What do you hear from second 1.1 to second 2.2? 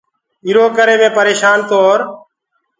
پريشآن تو اور